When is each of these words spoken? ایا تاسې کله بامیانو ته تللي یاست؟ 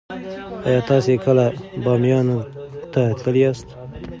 ایا 0.67 0.79
تاسې 0.89 1.13
کله 1.25 1.45
بامیانو 1.83 2.39
ته 2.93 3.01
تللي 3.21 3.41
یاست؟ 3.43 3.67